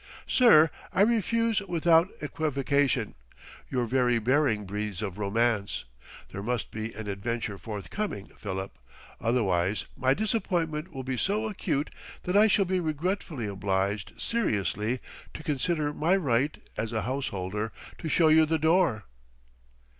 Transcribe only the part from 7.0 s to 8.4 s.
adventure forthcoming,